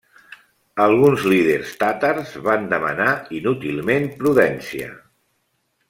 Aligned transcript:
Alguns 0.85 1.25
líders 1.33 1.75
tàtars 1.83 2.31
van 2.49 2.65
demanar 2.73 3.13
inútilment 3.43 4.09
prudència. 4.23 4.91